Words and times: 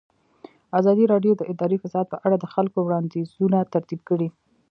ازادي 0.79 1.05
راډیو 1.13 1.33
د 1.37 1.41
اداري 1.51 1.77
فساد 1.83 2.05
په 2.09 2.17
اړه 2.25 2.35
د 2.39 2.45
خلکو 2.53 2.77
وړاندیزونه 2.83 3.57
ترتیب 3.73 4.01
کړي. 4.09 4.29